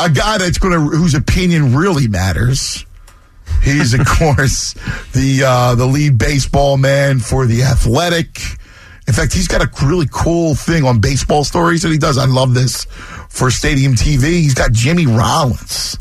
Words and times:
a 0.00 0.10
guy 0.10 0.38
that's 0.38 0.58
going 0.58 0.74
to 0.74 0.96
whose 0.96 1.14
opinion 1.14 1.74
really 1.74 2.08
matters. 2.08 2.84
He's 3.62 3.94
of 3.94 4.06
course 4.06 4.74
the 5.12 5.42
uh, 5.46 5.74
the 5.74 5.86
lead 5.86 6.18
baseball 6.18 6.76
man 6.76 7.18
for 7.18 7.46
the 7.46 7.62
Athletic. 7.62 8.40
In 9.08 9.14
fact, 9.14 9.32
he's 9.32 9.46
got 9.46 9.62
a 9.62 9.86
really 9.86 10.08
cool 10.10 10.56
thing 10.56 10.84
on 10.84 11.00
baseball 11.00 11.44
stories 11.44 11.82
that 11.82 11.92
he 11.92 11.98
does. 11.98 12.18
I 12.18 12.26
love 12.26 12.54
this 12.54 12.86
for 13.28 13.50
Stadium 13.52 13.94
TV. 13.94 14.24
He's 14.24 14.54
got 14.54 14.72
Jimmy 14.72 15.06
Rollins. 15.06 15.96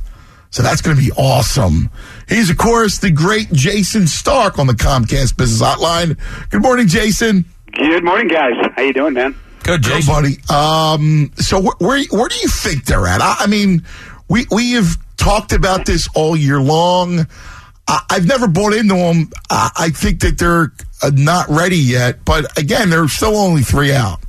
So 0.49 0.63
that's 0.63 0.81
going 0.81 0.95
to 0.95 1.03
be 1.03 1.11
awesome. 1.11 1.91
He's, 2.29 2.49
of 2.49 2.57
course, 2.57 2.97
the 2.99 3.11
great 3.11 3.49
Jayson 3.49 4.07
Stark 4.07 4.57
on 4.57 4.67
the 4.67 4.73
Comcast 4.73 5.37
Business 5.37 5.61
Hotline. 5.61 6.17
Good 6.49 6.61
morning, 6.61 6.87
Jayson. 6.87 7.43
Good 7.73 8.05
morning, 8.05 8.29
guys. 8.29 8.53
How 8.75 8.81
you 8.81 8.93
doing, 8.93 9.13
man? 9.13 9.35
Good, 9.65 9.83
Good, 9.83 10.05
buddy. 10.05 10.37
Um, 10.47 11.31
so 11.37 11.59
wh- 11.59 11.81
where 11.81 12.03
where 12.11 12.29
do 12.29 12.35
you 12.35 12.47
think 12.49 12.85
they're 12.85 13.07
at? 13.07 13.19
I, 13.19 13.35
I 13.39 13.47
mean, 13.47 13.83
we 14.29 14.45
we 14.51 14.73
have 14.73 14.95
talked 15.17 15.53
about 15.53 15.87
this 15.87 16.07
all 16.13 16.37
year 16.37 16.61
long. 16.61 17.25
I, 17.87 18.01
I've 18.11 18.27
never 18.27 18.47
bought 18.47 18.73
into 18.73 18.93
them. 18.93 19.31
I, 19.49 19.71
I 19.75 19.89
think 19.89 20.19
that 20.19 20.37
they're 20.37 20.71
uh, 21.01 21.09
not 21.15 21.49
ready 21.49 21.77
yet. 21.77 22.23
But 22.25 22.55
again, 22.59 22.91
they're 22.91 23.07
still 23.07 23.35
only 23.35 23.63
three 23.63 23.91
out. 23.91 24.19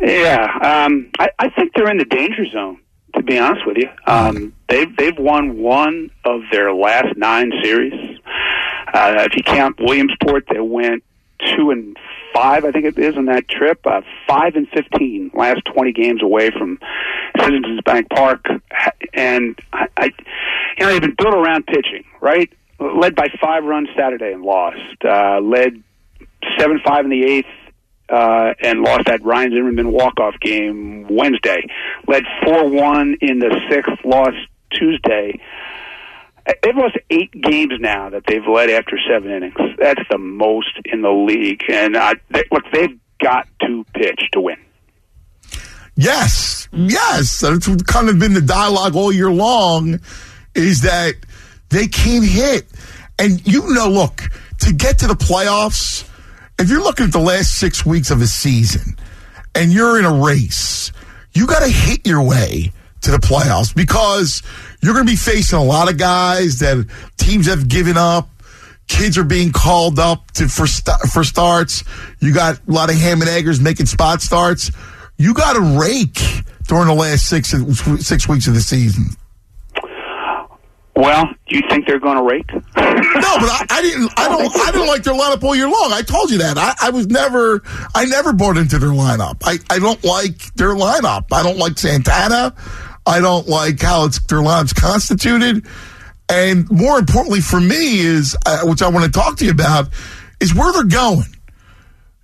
Yeah, 0.00 0.44
um, 0.62 1.10
I, 1.18 1.30
I 1.40 1.50
think 1.50 1.72
they're 1.74 1.90
in 1.90 1.98
the 1.98 2.04
danger 2.04 2.46
zone. 2.46 2.78
To 3.16 3.22
be 3.22 3.38
honest 3.38 3.66
with 3.66 3.78
you, 3.78 3.88
um, 4.06 4.52
they've 4.68 4.94
they've 4.96 5.18
won 5.18 5.58
one 5.58 6.10
of 6.24 6.42
their 6.52 6.72
last 6.72 7.16
nine 7.16 7.50
series. 7.60 8.20
Uh, 8.94 9.26
if 9.28 9.34
you 9.36 9.42
count 9.42 9.80
Williamsport, 9.80 10.44
they 10.48 10.60
went 10.60 11.02
two 11.56 11.70
and 11.70 11.96
five, 12.36 12.64
I 12.64 12.72
think 12.72 12.84
it 12.84 12.98
is, 12.98 13.16
on 13.16 13.26
that 13.26 13.48
trip. 13.48 13.80
Uh, 13.86 14.02
five 14.28 14.56
and 14.56 14.68
fifteen, 14.68 15.30
last 15.34 15.62
twenty 15.64 15.92
games 15.92 16.22
away 16.22 16.50
from 16.50 16.78
Citizens 17.40 17.80
Bank 17.84 18.08
Park, 18.10 18.46
and 19.14 19.58
I, 19.72 19.86
I 19.96 20.04
you 20.76 20.84
know 20.84 20.92
they've 20.92 21.00
been 21.00 21.16
built 21.16 21.34
around 21.34 21.66
pitching, 21.66 22.04
right? 22.20 22.52
Led 22.78 23.14
by 23.14 23.28
five 23.40 23.64
runs 23.64 23.88
Saturday 23.96 24.32
and 24.32 24.42
lost. 24.42 25.04
Uh, 25.04 25.40
led 25.40 25.82
seven 26.58 26.80
five 26.84 27.04
in 27.04 27.10
the 27.10 27.24
eighth 27.24 27.46
uh, 28.08 28.54
and 28.60 28.80
lost 28.80 29.06
that 29.06 29.24
Ryan 29.24 29.50
Zimmerman 29.50 29.90
walk-off 29.90 30.34
game 30.40 31.06
Wednesday. 31.08 31.66
Led 32.06 32.24
4-1 32.44 33.16
in 33.20 33.38
the 33.38 33.60
sixth, 33.70 34.04
lost 34.04 34.36
Tuesday. 34.70 35.40
Uh, 35.40 35.85
They've 36.62 36.76
lost 36.76 36.96
eight 37.10 37.32
games 37.32 37.72
now 37.80 38.10
that 38.10 38.24
they've 38.26 38.46
led 38.46 38.70
after 38.70 38.98
seven 39.08 39.30
innings. 39.30 39.54
That's 39.78 40.02
the 40.10 40.18
most 40.18 40.78
in 40.84 41.02
the 41.02 41.10
league. 41.10 41.64
And 41.68 41.96
uh, 41.96 42.14
they, 42.30 42.44
look, 42.52 42.64
they've 42.72 42.98
got 43.20 43.48
to 43.62 43.84
pitch 43.94 44.20
to 44.32 44.40
win. 44.40 44.56
Yes, 45.96 46.68
yes. 46.72 47.40
That's 47.40 47.66
kind 47.84 48.08
of 48.08 48.18
been 48.18 48.34
the 48.34 48.42
dialogue 48.42 48.94
all 48.94 49.10
year 49.10 49.30
long 49.30 49.98
is 50.54 50.82
that 50.82 51.14
they 51.70 51.86
can't 51.88 52.24
hit. 52.24 52.66
And 53.18 53.44
you 53.46 53.74
know, 53.74 53.88
look, 53.88 54.22
to 54.60 54.72
get 54.72 54.98
to 55.00 55.06
the 55.06 55.14
playoffs, 55.14 56.08
if 56.58 56.68
you're 56.68 56.82
looking 56.82 57.06
at 57.06 57.12
the 57.12 57.18
last 57.18 57.58
six 57.58 57.84
weeks 57.84 58.10
of 58.10 58.20
a 58.20 58.26
season 58.26 58.96
and 59.54 59.72
you're 59.72 59.98
in 59.98 60.04
a 60.04 60.22
race, 60.22 60.92
you 61.32 61.46
got 61.46 61.60
to 61.60 61.68
hit 61.68 62.06
your 62.06 62.22
way 62.22 62.72
to 63.02 63.10
the 63.10 63.18
playoffs 63.18 63.74
because 63.74 64.42
you're 64.86 64.94
going 64.94 65.04
to 65.04 65.12
be 65.12 65.16
facing 65.16 65.58
a 65.58 65.64
lot 65.64 65.90
of 65.90 65.98
guys 65.98 66.60
that 66.60 66.86
teams 67.16 67.46
have 67.46 67.66
given 67.66 67.96
up. 67.96 68.28
Kids 68.86 69.18
are 69.18 69.24
being 69.24 69.50
called 69.50 69.98
up 69.98 70.30
to 70.34 70.48
for 70.48 70.68
st- 70.68 71.00
for 71.12 71.24
starts. 71.24 71.82
You 72.20 72.32
got 72.32 72.60
a 72.68 72.70
lot 72.70 72.88
of 72.88 72.94
ham 72.94 73.20
and 73.20 73.28
eggers 73.28 73.58
making 73.58 73.86
spot 73.86 74.22
starts. 74.22 74.70
You 75.16 75.34
got 75.34 75.54
to 75.54 75.60
rake 75.76 76.20
during 76.68 76.86
the 76.86 76.94
last 76.94 77.28
six 77.28 77.52
six 77.98 78.28
weeks 78.28 78.46
of 78.46 78.54
the 78.54 78.60
season. 78.60 79.06
Well, 80.94 81.26
do 81.48 81.56
you 81.56 81.62
think 81.68 81.86
they're 81.88 81.98
going 81.98 82.16
to 82.16 82.22
rake? 82.22 82.50
No, 83.16 83.38
but 83.38 83.48
I, 83.48 83.66
I 83.70 83.82
didn't. 83.82 84.12
I 84.16 84.26
oh, 84.28 84.38
don't. 84.38 84.56
I 84.56 84.70
didn't 84.70 84.86
like 84.86 85.02
their 85.02 85.14
lineup 85.14 85.42
all 85.42 85.56
year 85.56 85.68
long. 85.68 85.90
I 85.90 86.02
told 86.02 86.30
you 86.30 86.38
that. 86.38 86.58
I, 86.58 86.74
I 86.80 86.90
was 86.90 87.06
never. 87.06 87.62
I 87.94 88.04
never 88.04 88.32
bought 88.32 88.56
into 88.56 88.78
their 88.78 88.90
lineup. 88.90 89.42
I, 89.42 89.58
I 89.70 89.78
don't 89.78 90.02
like 90.04 90.54
their 90.54 90.74
lineup. 90.74 91.26
I 91.32 91.42
don't 91.42 91.56
like 91.56 91.78
Santana. 91.78 92.54
I 93.06 93.20
don't 93.20 93.46
like 93.48 93.80
how 93.80 94.06
it's 94.06 94.18
their 94.24 94.40
lineup's 94.40 94.72
constituted. 94.72 95.66
And 96.28 96.68
more 96.70 96.98
importantly 96.98 97.40
for 97.40 97.60
me 97.60 98.00
is, 98.00 98.36
uh, 98.46 98.62
which 98.64 98.82
I 98.82 98.88
want 98.88 99.04
to 99.04 99.10
talk 99.12 99.36
to 99.38 99.44
you 99.44 99.52
about, 99.52 99.88
is 100.40 100.54
where 100.54 100.72
they're 100.72 100.84
going. 100.84 101.26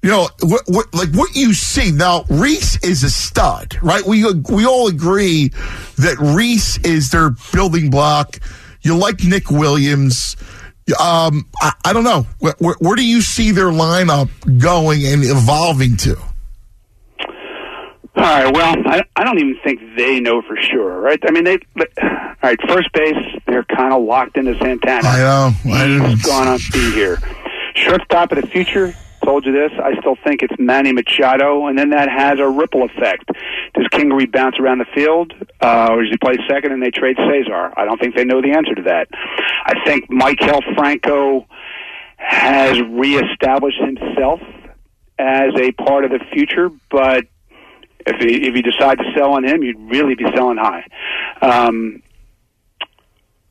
You 0.03 0.11
know, 0.11 0.29
what, 0.41 0.63
what, 0.67 0.93
like 0.95 1.11
what 1.15 1.37
you 1.37 1.55
see 1.55 1.93
now. 1.93 2.25
Rhys 2.29 2.77
is 2.83 3.05
a 3.05 3.11
stud, 3.11 3.79
right? 3.83 4.05
We 4.05 4.25
we 4.51 4.67
all 4.67 4.89
agree 4.89 5.49
that 5.99 6.17
Rhys 6.19 6.79
is 6.85 7.11
their 7.13 7.31
building 7.53 7.89
block. 7.89 8.41
You 8.81 8.97
like 8.97 9.23
Nick 9.23 9.49
Williams. 9.49 10.35
Um, 11.01 11.49
I, 11.61 11.73
I 11.85 11.93
don't 11.93 12.03
know. 12.03 12.27
Where, 12.41 12.55
where, 12.59 12.75
where 12.81 12.97
do 12.97 13.07
you 13.07 13.23
see 13.23 13.53
their 13.53 13.67
lineup 13.67 14.29
going 14.61 15.07
and 15.07 15.23
evolving 15.23 15.97
to? 15.99 16.21
All 18.15 18.23
right. 18.23 18.53
Well, 18.55 18.77
I, 18.87 19.03
I 19.17 19.25
don't 19.25 19.39
even 19.39 19.57
think 19.65 19.81
they 19.97 20.21
know 20.21 20.43
for 20.43 20.57
sure, 20.57 21.01
right? 21.01 21.19
I 21.27 21.31
mean, 21.31 21.45
they. 21.45 21.59
But, 21.75 21.89
all 22.03 22.11
right, 22.43 22.59
first 22.69 22.93
base, 22.93 23.17
they're 23.47 23.65
kind 23.65 23.93
of 23.95 24.03
locked 24.03 24.37
into 24.37 24.57
Santana. 24.59 25.09
I 25.09 25.19
know. 25.19 25.51
I 25.73 25.87
didn't- 25.89 26.11
He's 26.11 26.23
going 26.23 26.59
to 26.59 26.73
be 26.73 26.91
here. 26.93 27.19
Shortstop 27.75 28.33
of 28.33 28.41
the 28.43 28.47
future. 28.47 28.95
Told 29.25 29.47
you 29.47 29.53
this. 29.53 29.71
I 29.83 29.97
still 30.01 30.17
think 30.25 30.43
it's 30.43 30.53
Manny 30.59 30.91
Machado, 30.93 31.69
and 31.69 31.79
then 31.79 31.91
that 31.91 32.09
has 32.11 32.41
a 32.41 32.49
ripple 32.49 32.83
effect. 32.83 33.25
Does 33.73 33.87
Kingery 33.93 34.31
bounce 34.31 34.59
around 34.59 34.79
the 34.79 34.85
field, 34.93 35.33
uh, 35.61 35.89
or 35.93 36.03
does 36.03 36.11
he 36.11 36.17
play 36.19 36.35
second 36.51 36.73
and 36.73 36.83
they 36.83 36.91
trade 36.91 37.17
Cesar? 37.17 37.73
I 37.79 37.85
don't 37.85 38.01
think 38.01 38.17
they 38.17 38.25
know 38.25 38.43
the 38.43 38.51
answer 38.51 38.75
to 38.75 38.83
that. 38.83 39.07
I 39.65 39.75
think 39.87 40.11
Maikel 40.11 40.61
Franco 40.75 41.47
has 42.17 42.81
reestablished 42.83 43.79
himself 43.81 44.41
as 45.21 45.51
a 45.57 45.71
part 45.71 46.05
of 46.05 46.11
the 46.11 46.19
future, 46.33 46.71
but 46.91 47.25
if 48.07 48.23
you, 48.23 48.49
if 48.49 48.57
you 48.57 48.63
decide 48.63 48.99
to 48.99 49.05
sell 49.17 49.33
on 49.33 49.45
him, 49.45 49.63
you'd 49.63 49.81
really 49.91 50.15
be 50.15 50.25
selling 50.35 50.59
high. 50.59 50.87
Um, 51.41 52.03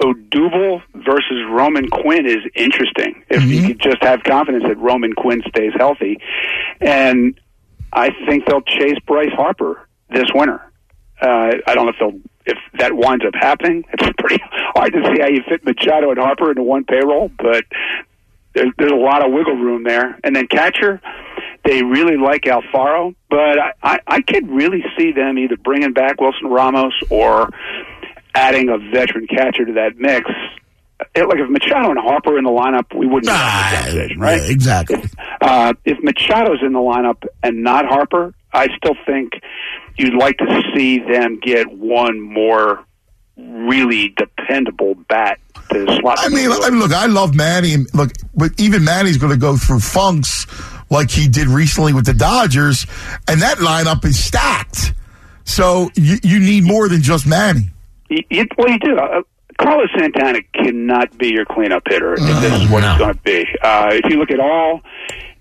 Odubel 0.01 0.81
versus 0.95 1.45
Roman 1.50 1.88
Quinn 1.89 2.25
is 2.25 2.39
interesting. 2.56 3.23
If 3.29 3.44
you 3.44 3.67
could 3.67 3.79
just 3.79 4.01
have 4.01 4.23
confidence 4.23 4.63
that 4.67 4.78
Roman 4.78 5.13
Quinn 5.13 5.44
stays 5.47 5.73
healthy, 5.78 6.17
and 6.79 7.39
I 7.94 8.09
think 8.28 8.45
they'll 8.45 8.62
chase 8.62 8.97
Bryce 9.06 9.34
Harper 9.34 9.88
this 10.09 10.25
winter. 10.34 10.62
Uh, 11.22 11.51
I 11.68 11.75
don't 11.75 11.85
know 11.85 11.91
if 11.91 12.00
they'll 12.00 12.19
if 12.45 12.57
that 12.79 12.94
winds 12.95 13.23
up 13.25 13.35
happening. 13.35 13.85
It's 13.94 14.09
pretty 14.18 14.41
hard 14.73 14.94
to 14.94 15.03
see 15.06 15.22
how 15.22 15.28
you 15.28 15.41
fit 15.47 15.63
Machado 15.63 16.09
and 16.09 16.19
Harper 16.19 16.50
into 16.50 16.63
one 16.63 16.83
payroll, 16.83 17.29
but 17.38 17.66
there's, 18.53 18.72
there's 18.78 18.91
a 18.91 18.95
lot 18.95 19.23
of 19.23 19.31
wiggle 19.31 19.56
room 19.56 19.83
there. 19.83 20.19
And 20.23 20.35
then 20.35 20.47
catcher, 20.47 21.00
they 21.64 21.84
really 21.84 22.18
like 22.18 22.44
Alfaro, 22.44 23.16
but 23.30 23.60
I, 23.60 23.74
I, 23.84 24.00
I 24.08 24.22
could 24.22 24.50
really 24.50 24.84
see 24.98 25.12
them 25.12 25.38
either 25.38 25.58
bringing 25.58 25.94
back 25.94 26.20
Wilson 26.20 26.48
Ramos 26.48 26.94
or 27.10 27.50
adding 28.34 28.70
a 28.70 28.78
veteran 28.78 29.28
catcher 29.28 29.66
to 29.66 29.74
that 29.74 29.98
mix. 29.98 30.30
It, 31.16 31.28
like 31.28 31.40
if 31.40 31.50
Machado 31.50 31.90
and 31.90 32.00
Harper 32.00 32.38
in 32.38 32.44
the 32.44 32.52
lineup, 32.52 32.96
we 32.98 33.08
wouldn't 33.08 33.32
have 33.32 33.72
this 33.72 33.82
conversation, 33.82 34.20
right? 34.20 34.42
Yeah, 34.42 34.52
exactly. 34.52 35.00
If, 35.00 35.16
uh, 35.42 35.74
if 35.84 35.98
Machado's 36.00 36.62
in 36.64 36.74
the 36.74 36.80
lineup 36.80 37.26
and 37.44 37.64
not 37.64 37.86
Harper, 37.86 38.34
I 38.54 38.68
still 38.78 38.96
think 39.06 39.34
you'd 39.98 40.16
like 40.16 40.38
to 40.38 40.62
see 40.76 41.00
them 41.00 41.40
get 41.40 41.72
one 41.72 42.20
more 42.20 42.86
really 43.38 44.14
dependable 44.16 44.96
bat 45.10 45.40
to 45.72 45.86
slot. 46.00 46.20
I 46.20 46.30
mean, 46.30 46.52
I 46.52 46.70
mean, 46.70 46.80
look, 46.80 46.92
I 46.92 47.08
love 47.08 47.34
Manny. 47.34 47.78
Look, 47.94 48.12
but 48.36 48.52
even 48.60 48.84
Manny's 48.84 49.18
going 49.18 49.32
to 49.34 49.40
go 49.40 49.58
through 49.58 49.80
funks 49.80 50.46
like 50.91 51.09
he 51.09 51.28
did 51.28 51.47
recently 51.47 51.94
with 51.94 52.06
the 52.06 52.13
Dodgers, 52.13 52.85
and 53.28 53.41
that 53.41 53.57
lineup 53.57 54.06
is 54.06 54.24
stacked. 54.24 54.94
So 55.44 55.90
you, 55.96 56.18
you 56.22 56.40
need 56.40 56.66
more 56.66 56.88
than 56.88 57.02
just 57.02 57.25
Manny. 57.25 57.72
You, 58.09 58.24
you, 58.29 58.46
well, 58.57 58.69
you 58.69 58.78
do. 58.78 58.97
Uh, 58.97 59.24
Carlos 59.57 59.89
Santana 59.98 60.39
cannot 60.54 61.18
be 61.18 61.30
your 61.33 61.45
cleanup 61.45 61.83
hitter 61.88 62.13
if 62.13 62.19
this 62.19 62.62
is 62.62 62.69
what 62.69 62.81
no. 62.81 62.92
it's 62.92 63.00
going 63.00 63.13
to 63.13 63.19
be. 63.21 63.45
Uh, 63.62 63.89
if 63.92 64.12
you 64.12 64.18
look 64.18 64.31
at 64.31 64.39
all 64.39 64.81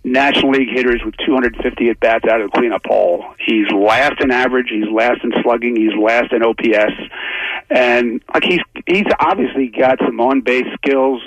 National 0.04 0.52
League 0.52 0.68
hitters 0.70 1.00
with 1.04 1.14
250 1.24 1.88
at 1.88 2.00
bats 2.00 2.24
out 2.30 2.40
of 2.40 2.50
the 2.50 2.58
cleanup 2.58 2.84
hole, 2.84 3.24
he's 3.38 3.70
last 3.70 4.20
in 4.20 4.30
average, 4.30 4.68
he's 4.70 4.88
last 4.92 5.24
in 5.24 5.32
slugging, 5.42 5.74
he's 5.74 5.94
last 6.00 6.32
in 6.32 6.42
OPS, 6.42 6.94
and 7.70 8.22
like 8.32 8.44
he's 8.44 8.60
he's 8.86 9.06
obviously 9.20 9.68
got 9.68 9.98
some 10.04 10.20
on 10.20 10.42
base 10.42 10.66
skills, 10.74 11.22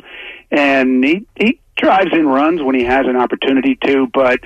and 0.52 1.04
he 1.04 1.26
he 1.36 1.60
drives 1.78 2.12
in 2.14 2.26
runs 2.28 2.62
when 2.62 2.76
he 2.76 2.84
has 2.84 3.06
an 3.08 3.16
opportunity 3.16 3.78
to, 3.86 4.08
but. 4.14 4.40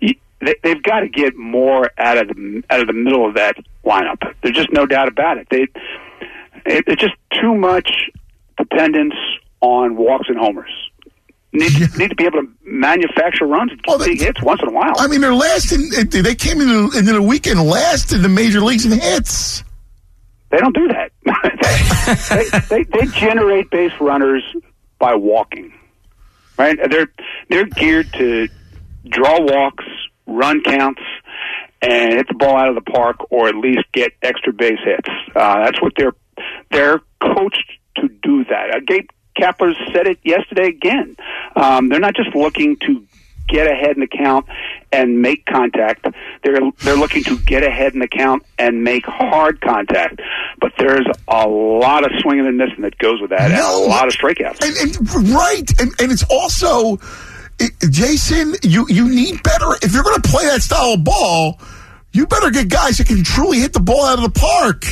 You, 0.00 0.14
they, 0.40 0.56
they've 0.62 0.82
got 0.82 1.00
to 1.00 1.08
get 1.08 1.36
more 1.36 1.90
out 1.96 2.18
of 2.18 2.28
the 2.28 2.62
out 2.68 2.80
of 2.80 2.86
the 2.86 2.92
middle 2.92 3.26
of 3.26 3.34
that 3.36 3.56
lineup. 3.82 4.18
There's 4.42 4.54
just 4.54 4.70
no 4.72 4.84
doubt 4.84 5.08
about 5.08 5.38
it. 5.38 5.46
They 5.48 5.62
it, 6.66 6.84
it's 6.86 7.00
just 7.00 7.14
too 7.40 7.54
much 7.54 8.10
dependence 8.58 9.14
on 9.62 9.96
walks 9.96 10.28
and 10.28 10.36
homers. 10.36 10.70
Need, 11.52 11.72
Yeah. 11.78 11.86
need 11.96 12.08
to 12.10 12.14
be 12.16 12.24
able 12.26 12.42
to 12.42 12.48
manufacture 12.64 13.46
runs 13.46 13.70
and 13.72 13.82
get 13.82 13.98
big 14.00 14.20
hits 14.20 14.42
once 14.42 14.60
in 14.62 14.68
a 14.68 14.72
while. 14.72 14.92
I 14.98 15.06
mean, 15.06 15.22
they're 15.22 15.32
last 15.34 15.72
in. 15.72 15.88
They 16.10 16.34
came 16.34 16.60
into, 16.60 16.90
into 16.98 17.12
the 17.12 17.22
weekend 17.22 17.62
last 17.62 18.12
in 18.12 18.20
the 18.20 18.28
major 18.28 18.60
leagues 18.60 18.84
in 18.84 18.92
hits. 19.00 19.62
they 20.50 20.58
don't 20.58 20.74
do 20.74 20.88
that. 20.88 21.10
they, 22.68 22.82
they, 22.82 22.82
they 22.84 23.06
generate 23.18 23.70
base 23.70 23.92
runners 24.00 24.42
by 24.98 25.14
walking, 25.14 25.72
right? 26.56 26.78
They're 26.90 27.12
they're 27.48 27.66
geared 27.66 28.12
to 28.14 28.48
draw 29.08 29.40
walks, 29.40 29.84
run 30.26 30.62
counts, 30.62 31.02
and 31.82 32.14
hit 32.14 32.28
the 32.28 32.34
ball 32.34 32.56
out 32.56 32.68
of 32.68 32.74
the 32.74 32.90
park, 32.90 33.30
or 33.30 33.48
at 33.48 33.54
least 33.54 33.84
get 33.92 34.12
extra 34.22 34.52
base 34.52 34.78
hits. 34.84 35.08
Uh, 35.34 35.64
that's 35.64 35.80
what 35.82 35.92
they're 35.96 36.14
they're 36.70 37.00
coached 37.20 37.72
to 37.96 38.08
do 38.08 38.44
that. 38.44 38.70
Uh, 38.74 38.80
Gabe 38.86 39.08
Kapler 39.38 39.74
said 39.92 40.06
it 40.06 40.18
yesterday 40.22 40.68
again. 40.68 41.16
Um, 41.56 41.88
they're 41.88 42.00
not 42.00 42.14
just 42.14 42.34
looking 42.34 42.76
to 42.76 43.06
get 43.48 43.66
ahead 43.66 43.96
in 43.96 44.00
the 44.00 44.06
count 44.06 44.46
and 44.92 45.20
make 45.20 45.44
contact. 45.44 46.06
They're 46.44 46.60
they're 46.80 46.96
looking 46.96 47.24
to 47.24 47.38
get 47.38 47.62
ahead 47.62 47.94
in 47.94 48.00
the 48.00 48.08
count 48.08 48.44
and 48.58 48.84
make 48.84 49.06
hard 49.06 49.60
contact. 49.60 50.20
But 50.60 50.72
there's 50.78 51.06
a 51.26 51.48
lot 51.48 52.04
of 52.04 52.12
swinging 52.20 52.46
and 52.46 52.58
missing 52.58 52.82
that 52.82 52.98
goes 52.98 53.20
with 53.20 53.30
that, 53.30 53.50
no. 53.50 53.82
and 53.82 53.86
a 53.86 53.88
lot 53.88 54.06
of 54.06 54.14
strikeouts. 54.14 54.62
And, 54.62 54.96
and 54.96 55.34
right, 55.34 55.80
and, 55.80 55.92
and 56.00 56.12
it's 56.12 56.24
also. 56.30 57.00
It, 57.56 57.70
Jayson, 57.88 58.56
you, 58.64 58.84
you 58.88 59.08
need 59.08 59.40
better. 59.44 59.66
If 59.80 59.94
you're 59.94 60.02
going 60.02 60.20
to 60.20 60.28
play 60.28 60.44
that 60.46 60.60
style 60.60 60.94
of 60.94 61.04
ball, 61.04 61.60
you 62.10 62.26
better 62.26 62.50
get 62.50 62.68
guys 62.68 62.98
that 62.98 63.06
can 63.06 63.22
truly 63.22 63.60
hit 63.60 63.72
the 63.72 63.78
ball 63.78 64.04
out 64.06 64.18
of 64.18 64.24
the 64.24 64.40
park. 64.40 64.84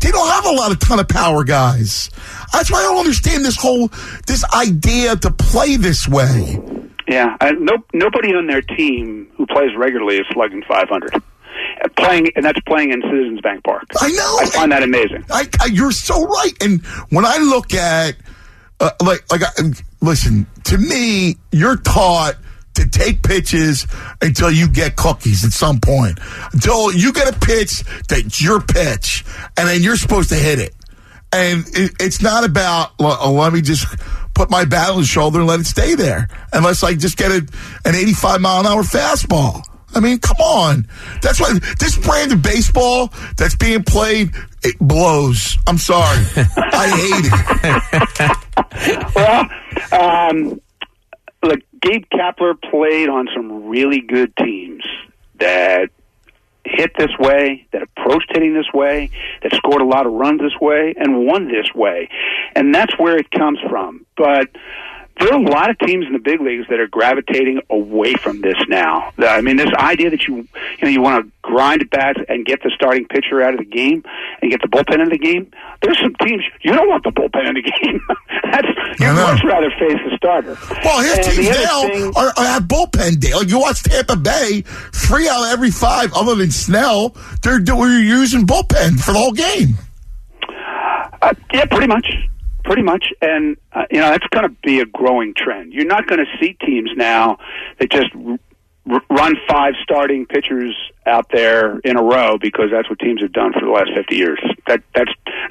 They 0.00 0.10
don't 0.10 0.28
have 0.28 0.44
a 0.44 0.52
lot 0.52 0.70
of 0.70 0.78
ton 0.78 1.00
of 1.00 1.08
power 1.08 1.44
guys. 1.44 2.10
That's 2.52 2.70
why 2.70 2.78
I 2.78 2.82
don't 2.82 2.98
understand 2.98 3.44
this 3.44 3.56
whole 3.56 3.88
this 4.26 4.44
idea 4.52 5.16
to 5.16 5.30
play 5.30 5.76
this 5.76 6.06
way. 6.06 6.58
Yeah, 7.06 7.36
uh, 7.40 7.52
no, 7.58 7.84
nobody 7.92 8.34
on 8.34 8.46
their 8.46 8.62
team 8.62 9.30
who 9.36 9.46
plays 9.46 9.76
regularly 9.76 10.16
is 10.16 10.26
slugging 10.32 10.62
500. 10.66 11.14
Uh, 11.14 11.88
playing, 11.96 12.30
and 12.34 12.44
that's 12.44 12.60
playing 12.66 12.92
in 12.92 13.02
Citizens 13.02 13.40
Bank 13.40 13.62
Park. 13.64 13.84
I 14.00 14.10
know. 14.10 14.38
I 14.40 14.46
find 14.46 14.72
that 14.72 14.82
amazing. 14.82 15.24
I, 15.30 15.46
I, 15.60 15.66
you're 15.66 15.92
so 15.92 16.24
right. 16.24 16.52
And 16.60 16.84
when 17.10 17.24
I 17.24 17.38
look 17.38 17.74
at, 17.74 18.16
uh, 18.80 18.90
like, 19.02 19.30
like, 19.30 19.42
listen, 20.00 20.46
to 20.64 20.78
me, 20.78 21.36
you're 21.52 21.76
taught 21.76 22.36
to 22.74 22.88
take 22.88 23.22
pitches 23.22 23.86
until 24.20 24.50
you 24.50 24.68
get 24.68 24.96
cookies 24.96 25.44
at 25.44 25.52
some 25.52 25.80
point. 25.80 26.18
Until 26.52 26.92
you 26.92 27.12
get 27.12 27.34
a 27.34 27.38
pitch 27.38 27.82
that's 28.08 28.42
your 28.42 28.60
pitch, 28.60 29.24
and 29.56 29.68
then 29.68 29.82
you're 29.82 29.96
supposed 29.96 30.28
to 30.30 30.36
hit 30.36 30.58
it. 30.58 30.74
And 31.34 31.66
it, 31.72 31.92
it's 32.00 32.22
not 32.22 32.44
about, 32.44 32.92
well, 32.98 33.32
let 33.32 33.52
me 33.52 33.60
just 33.60 33.86
put 34.34 34.50
my 34.50 34.64
bat 34.64 34.90
on 34.90 34.98
the 34.98 35.04
shoulder 35.04 35.40
and 35.40 35.48
let 35.48 35.60
it 35.60 35.66
stay 35.66 35.94
there, 35.94 36.28
unless 36.52 36.82
I 36.82 36.94
just 36.94 37.16
get 37.16 37.30
a, 37.30 37.46
an 37.84 37.94
85 37.94 38.40
mile 38.40 38.60
an 38.60 38.66
hour 38.66 38.82
fastball. 38.82 39.64
I 39.94 40.00
mean, 40.00 40.18
come 40.18 40.36
on. 40.38 40.88
That's 41.22 41.40
why 41.40 41.52
this 41.78 41.96
brand 41.98 42.32
of 42.32 42.42
baseball 42.42 43.12
that's 43.36 43.54
being 43.54 43.84
played, 43.84 44.30
it 44.62 44.76
blows. 44.80 45.56
I'm 45.66 45.78
sorry. 45.78 46.24
I 46.56 46.88
hate 47.00 47.30
it. 48.84 49.14
well, 49.14 49.48
um, 50.00 50.60
look, 51.42 51.60
Gabe 51.80 52.04
Kapler 52.12 52.60
played 52.70 53.08
on 53.08 53.28
some 53.34 53.68
really 53.68 54.00
good 54.00 54.36
teams 54.36 54.84
that 55.38 55.90
hit 56.64 56.92
this 56.96 57.10
way, 57.18 57.66
that 57.72 57.82
approached 57.82 58.30
hitting 58.32 58.54
this 58.54 58.72
way, 58.72 59.10
that 59.42 59.52
scored 59.54 59.82
a 59.82 59.86
lot 59.86 60.06
of 60.06 60.12
runs 60.12 60.40
this 60.40 60.58
way, 60.60 60.94
and 60.96 61.26
won 61.26 61.48
this 61.48 61.72
way. 61.74 62.08
And 62.54 62.74
that's 62.74 62.98
where 62.98 63.16
it 63.16 63.30
comes 63.30 63.58
from. 63.68 64.06
But 64.16 64.50
there 65.20 65.32
are 65.32 65.38
a 65.38 65.42
lot 65.42 65.70
of 65.70 65.78
teams 65.78 66.06
in 66.06 66.12
the 66.12 66.18
big 66.18 66.40
leagues 66.40 66.66
that 66.68 66.80
are 66.80 66.88
gravitating 66.88 67.60
away 67.70 68.14
from 68.14 68.40
this 68.40 68.56
now. 68.68 69.12
I 69.18 69.40
mean, 69.42 69.56
this 69.56 69.72
idea 69.74 70.10
that 70.10 70.26
you 70.26 70.36
you 70.36 70.48
know 70.82 70.88
you 70.88 71.00
want 71.00 71.24
to 71.24 71.32
grind 71.42 71.88
bats 71.90 72.18
and 72.44 72.46
get 72.46 72.62
the 72.62 72.70
starting 72.74 73.06
pitcher 73.06 73.42
out 73.42 73.54
of 73.54 73.58
the 73.58 73.64
game 73.64 74.02
and 74.42 74.50
get 74.50 74.60
the 74.60 74.68
bullpen 74.68 75.02
in 75.02 75.08
the 75.08 75.18
game. 75.18 75.50
There's 75.82 75.98
some 76.00 76.14
teams 76.22 76.42
you 76.62 76.72
don't 76.72 76.88
want 76.88 77.04
the 77.04 77.10
bullpen 77.10 77.48
in 77.48 77.54
the 77.54 77.62
game. 77.62 78.00
That's 78.50 78.68
you'd 79.00 79.14
much 79.14 79.44
rather 79.44 79.70
face 79.70 79.98
the 80.04 80.16
starter. 80.16 80.56
Well, 80.84 81.00
his 81.02 81.26
and 81.26 81.36
teams 81.36 81.48
now 81.48 81.82
thing, 81.82 82.12
are, 82.16 82.32
are 82.36 82.44
have 82.44 82.64
bullpen 82.64 83.20
day. 83.20 83.32
You 83.46 83.60
watch 83.60 83.82
Tampa 83.82 84.16
Bay, 84.16 84.62
three 84.92 85.28
out 85.28 85.44
of 85.44 85.52
every 85.52 85.70
five, 85.70 86.12
other 86.14 86.34
than 86.34 86.50
Snell, 86.50 87.16
they're 87.42 87.60
we're 87.74 87.98
using 87.98 88.46
bullpen 88.46 89.00
for 89.00 89.12
the 89.12 89.18
whole 89.18 89.32
game. 89.32 89.74
Uh, 91.22 91.34
yeah, 91.52 91.64
pretty 91.64 91.86
much 91.86 92.06
pretty 92.64 92.82
much, 92.82 93.04
and 93.20 93.56
uh, 93.72 93.84
you 93.90 94.00
know 94.00 94.10
that's 94.10 94.26
going 94.28 94.48
to 94.48 94.54
be 94.62 94.80
a 94.80 94.86
growing 94.86 95.34
trend. 95.36 95.72
You're 95.72 95.84
not 95.84 96.06
going 96.06 96.24
to 96.24 96.26
see 96.40 96.56
teams 96.64 96.90
now 96.96 97.38
that 97.78 97.90
just 97.90 98.08
run 98.86 99.36
five 99.48 99.74
starting 99.82 100.26
pitchers 100.26 100.74
out 101.06 101.26
there 101.32 101.78
in 101.80 101.96
a 101.96 102.02
row 102.02 102.36
because 102.38 102.66
that's 102.70 102.88
what 102.90 102.98
teams 102.98 103.22
have 103.22 103.32
done 103.32 103.52
for 103.52 103.60
the 103.60 103.70
last 103.70 103.90
50 103.94 104.14
years. 104.14 104.40
That 104.66 104.82
that's 104.94 105.12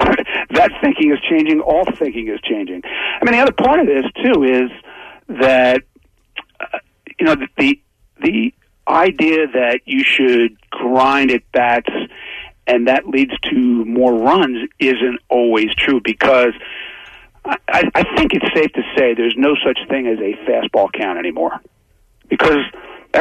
that 0.50 0.70
thinking 0.80 1.12
is 1.12 1.18
changing. 1.28 1.60
All 1.60 1.84
thinking 1.84 2.28
is 2.28 2.40
changing. 2.42 2.82
I 2.84 3.24
mean, 3.24 3.32
the 3.32 3.40
other 3.40 3.52
part 3.52 3.80
of 3.80 3.86
this 3.86 4.04
too 4.22 4.44
is 4.44 4.70
that 5.40 5.82
uh, 6.60 6.78
you 7.18 7.26
know 7.26 7.34
the, 7.34 7.48
the 7.58 7.80
the 8.22 8.54
idea 8.86 9.46
that 9.48 9.80
you 9.86 10.04
should 10.04 10.56
grind 10.70 11.30
at 11.30 11.42
bats 11.52 11.88
and 12.66 12.88
that 12.88 13.06
leads 13.06 13.32
to 13.40 13.84
more 13.84 14.14
runs 14.14 14.68
isn't 14.78 15.20
always 15.28 15.74
true 15.74 16.00
because 16.02 16.52
I, 17.44 17.90
I 17.94 18.16
think 18.16 18.32
it's 18.32 18.46
safe 18.54 18.72
to 18.72 18.82
say 18.96 19.14
there's 19.14 19.36
no 19.36 19.54
such 19.64 19.78
thing 19.88 20.06
as 20.06 20.18
a 20.18 20.34
fastball 20.48 20.92
count 20.92 21.18
anymore 21.18 21.60
because 22.28 22.64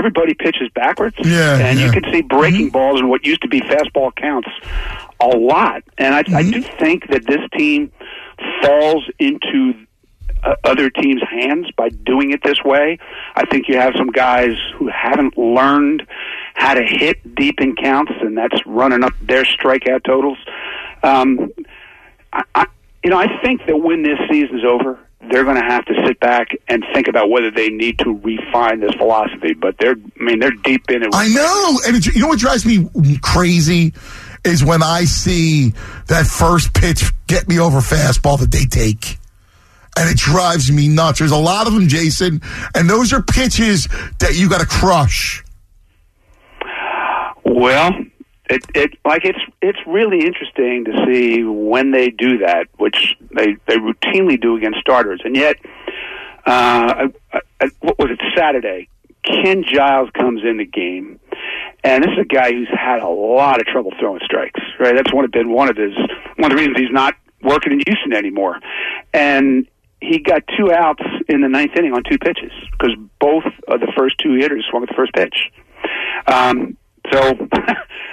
everybody 0.04 0.34
pitches 0.34 0.70
backwards, 0.76 1.16
yeah, 1.24 1.58
and 1.58 1.80
yeah. 1.80 1.86
you 1.86 1.92
can 1.92 2.04
see 2.12 2.22
breaking 2.22 2.68
mm-hmm. 2.68 2.74
balls 2.74 3.00
and 3.00 3.10
what 3.10 3.26
used 3.26 3.42
to 3.42 3.48
be 3.48 3.62
fastball 3.62 4.14
counts 4.16 4.50
a 5.22 5.28
lot. 5.28 5.82
And 5.98 6.14
I, 6.14 6.24
mm-hmm. 6.24 6.36
I 6.36 6.44
do 6.44 6.62
think 6.62 7.10
that 7.10 7.26
this 7.26 7.40
team 7.58 7.90
falls 8.62 9.06
into 9.18 9.74
uh, 10.44 10.56
other 10.66 10.90
teams' 10.90 11.22
hands 11.30 11.68
by 11.78 11.88
doing 11.88 12.32
it 12.32 12.42
this 12.44 12.62
way. 12.66 12.98
I 13.36 13.46
think 13.46 13.70
you 13.70 13.78
have 13.78 13.94
some 13.98 14.12
guys 14.12 14.58
who 14.76 14.90
haven't 14.90 15.38
learned 15.38 16.06
how 16.56 16.74
to 16.74 16.84
hit 16.84 17.36
deep 17.36 17.62
in 17.62 17.78
counts, 17.78 18.12
and 18.20 18.38
that's 18.38 18.60
running 18.66 19.06
up 19.06 19.14
their 19.22 19.46
strikeout 19.46 20.04
totals. 20.04 20.38
Um, 21.02 21.50
I, 22.34 22.44
I, 22.56 22.66
you 23.06 23.10
know, 23.10 23.18
I 23.18 23.42
think 23.42 23.66
that 23.68 23.78
when 23.78 24.04
this 24.04 24.20
season's 24.30 24.66
over, 24.66 25.00
they're 25.30 25.44
going 25.44 25.56
to 25.56 25.68
have 25.68 25.86
to 25.86 25.94
sit 26.06 26.20
back 26.20 26.50
and 26.68 26.84
think 26.94 27.08
about 27.08 27.30
whether 27.30 27.52
they 27.52 27.70
need 27.70 28.00
to 28.00 28.14
refine 28.24 28.80
this 28.80 28.94
philosophy. 28.96 29.54
But 29.54 29.76
they're, 29.80 29.96
I 30.20 30.24
mean, 30.24 30.40
they're 30.40 30.52
deep 30.52 30.90
in 30.90 31.04
it. 31.04 31.10
I 31.14 31.28
know, 31.28 31.80
and 31.88 31.96
it, 31.96 32.06
you 32.08 32.22
know 32.22 32.28
what 32.28 32.40
drives 32.40 32.66
me 32.66 32.88
crazy 33.22 33.94
is 34.44 34.64
when 34.64 34.84
I 34.84 35.06
see 35.06 35.74
that 36.08 36.26
first 36.26 36.74
pitch 36.74 37.12
get 37.28 37.48
me 37.48 37.60
over 37.60 37.80
fastball 37.80 38.40
that 38.40 38.52
they 38.52 38.66
take. 38.66 39.18
And 39.96 40.10
it 40.10 40.18
drives 40.18 40.72
me 40.72 40.88
nuts. 40.88 41.20
There's 41.20 41.32
a 41.32 41.38
lot 41.38 41.68
of 41.68 41.74
them, 41.74 41.88
Jayson, 41.88 42.42
and 42.74 42.90
those 42.90 43.14
are 43.14 43.22
pitches 43.22 43.88
that 44.20 44.34
you 44.34 44.50
got 44.50 44.60
to 44.60 44.66
crush. 44.66 45.44
Well, 47.46 47.92
it 48.50 48.66
it 48.76 48.98
like 49.06 49.24
it's 49.26 49.40
it's 49.62 49.80
really 49.88 50.26
interesting 50.26 50.86
to 50.86 51.06
see 51.06 51.44
when 51.44 51.92
they 51.92 52.10
do 52.10 52.40
that, 52.40 52.68
which 52.78 53.16
they 53.32 53.56
they 53.68 53.76
routinely 53.76 54.40
do 54.40 54.58
against 54.58 54.80
starters, 54.80 55.22
and 55.24 55.36
yet, 55.36 55.58
uh, 56.46 57.08
I, 57.34 57.40
I, 57.62 57.70
what 57.80 57.98
was 58.00 58.12
it 58.12 58.20
Saturday? 58.36 58.90
Ken 59.24 59.64
Giles 59.64 60.10
comes 60.14 60.42
in 60.44 60.58
the 60.58 60.66
game, 60.66 61.20
and 61.84 62.04
this 62.04 62.12
is 62.12 62.20
a 62.20 62.26
guy 62.26 62.52
who's 62.52 62.68
had 62.70 63.02
a 63.02 63.08
lot 63.08 63.62
of 63.62 63.68
trouble 63.68 63.92
throwing 63.98 64.20
strikes. 64.26 64.60
Right, 64.80 64.96
that's 64.96 65.14
one 65.14 65.24
of 65.24 65.32
been 65.32 65.50
one 65.50 65.70
of 65.70 65.78
his 65.78 65.96
one 66.36 66.52
of 66.52 66.58
the 66.58 66.58
reasons 66.58 66.78
he's 66.78 66.92
not 66.92 67.16
working 67.42 67.72
in 67.72 67.82
Houston 67.86 68.14
anymore, 68.14 68.60
and 69.14 69.68
he 70.02 70.20
got 70.20 70.44
two 70.58 70.72
outs 70.74 71.04
in 71.30 71.40
the 71.40 71.48
ninth 71.48 71.72
inning 71.78 71.94
on 71.94 72.04
two 72.04 72.18
pitches 72.18 72.52
because 72.72 72.96
both 73.20 73.46
of 73.70 73.80
the 73.80 73.92
first 73.96 74.16
two 74.22 74.36
hitters 74.36 74.66
swung 74.70 74.84
at 74.84 74.90
the 74.90 74.96
first 74.96 75.14
pitch. 75.14 75.50
Um, 76.28 76.78
so 77.12 77.48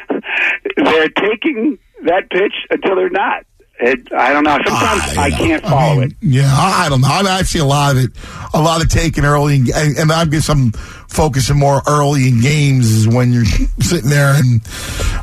they're 0.77 1.09
taking 1.09 1.79
that 2.05 2.31
pitch 2.31 2.55
until 2.71 2.97
they're 2.97 3.11
not. 3.11 3.45
It, 3.83 4.13
I 4.13 4.35
don't 4.35 4.45
know. 4.45 4.59
Sometimes 4.67 5.03
ah, 5.07 5.15
I, 5.17 5.25
I 5.25 5.31
can't 5.31 5.63
follow 5.63 5.93
I 5.93 5.95
mean, 6.01 6.11
it. 6.11 6.17
Yeah, 6.21 6.55
I 6.55 6.91
don't 6.91 7.01
know. 7.01 7.09
I, 7.09 7.23
mean, 7.23 7.33
I 7.33 7.43
see 7.43 7.61
a 7.61 7.65
lot 7.65 7.97
of 7.97 8.05
it, 8.05 8.11
a 8.53 8.61
lot 8.61 8.83
of 8.83 8.91
taking 8.91 9.25
early, 9.25 9.57
in, 9.57 9.69
and, 9.75 9.97
and 9.97 10.13
I 10.13 10.27
guess 10.27 10.51
I'm 10.51 10.73
focusing 10.73 11.59
more 11.59 11.81
early 11.89 12.29
in 12.29 12.43
games 12.43 12.91
is 12.91 13.09
when 13.09 13.33
you're 13.33 13.45
sitting 13.81 14.11
there, 14.11 14.35
and 14.35 14.61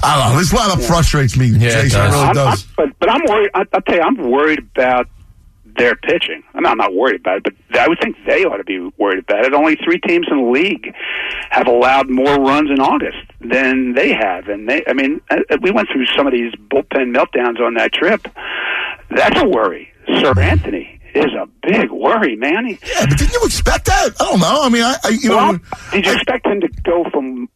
I 0.01 0.17
don't 0.19 0.33
know. 0.33 0.39
This 0.39 0.51
lineup 0.51 0.81
yeah. 0.81 0.87
frustrates 0.87 1.37
me, 1.37 1.47
yeah, 1.49 1.69
Jayson. 1.69 1.85
It, 1.85 1.93
it 1.93 2.11
really 2.11 2.23
I'm, 2.23 2.33
does. 2.33 2.65
I'm, 2.65 2.73
but 2.75 2.99
but 2.99 3.09
I'm 3.11 3.21
worried. 3.27 3.51
I, 3.53 3.65
I'll 3.73 3.81
tell 3.81 3.95
you, 3.95 4.01
I'm 4.01 4.31
worried 4.31 4.59
about 4.59 5.07
their 5.77 5.95
pitching. 5.95 6.43
I 6.53 6.57
mean, 6.57 6.65
I'm 6.65 6.77
not 6.77 6.93
worried 6.93 7.21
about 7.21 7.37
it, 7.37 7.43
but 7.69 7.79
I 7.79 7.87
would 7.87 7.99
think 8.01 8.15
they 8.25 8.43
ought 8.43 8.57
to 8.57 8.63
be 8.63 8.79
worried 8.97 9.19
about 9.19 9.45
it. 9.45 9.53
Only 9.53 9.75
three 9.75 9.99
teams 9.99 10.27
in 10.29 10.37
the 10.37 10.49
league 10.49 10.93
have 11.49 11.67
allowed 11.67 12.09
more 12.09 12.35
runs 12.35 12.69
in 12.69 12.79
August 12.79 13.17
than 13.41 13.93
they 13.93 14.13
have, 14.13 14.47
and 14.47 14.67
they. 14.67 14.83
I 14.87 14.93
mean, 14.93 15.21
uh, 15.29 15.37
we 15.61 15.71
went 15.71 15.89
through 15.91 16.05
some 16.15 16.27
of 16.27 16.33
these 16.33 16.53
bullpen 16.55 17.15
meltdowns 17.15 17.59
on 17.59 17.75
that 17.75 17.93
trip. 17.93 18.27
That's 19.09 19.41
a 19.41 19.47
worry. 19.47 19.91
Seranthony 20.07 20.99
is 21.13 21.33
a 21.33 21.47
big 21.63 21.91
worry, 21.91 22.35
man. 22.35 22.67
yeah, 22.67 23.05
but 23.05 23.17
didn't 23.17 23.33
you 23.33 23.41
expect 23.45 23.85
that? 23.85 24.09
I 24.19 24.23
don't 24.23 24.39
know. 24.39 24.61
I 24.63 24.69
mean, 24.69 24.83
I, 24.83 24.95
I 25.03 25.09
you 25.21 25.29
well, 25.31 25.53
know, 25.53 25.59
did 25.91 26.05
you 26.05 26.13
expect 26.13 26.45
him 26.45 26.61
to 26.61 26.69
go 26.83 27.05
from 27.11 27.49